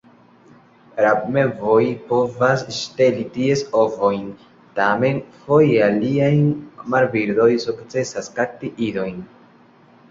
Rabmevoj 1.05 1.83
povas 2.13 2.63
ŝteli 2.77 3.25
ties 3.35 3.63
ovojn; 3.83 4.25
tamen, 4.81 5.21
foje 5.45 5.79
aliaj 5.91 6.35
marbirdoj 6.97 7.49
sukcesas 7.69 8.37
kapti 8.41 8.75
idojn. 8.91 9.25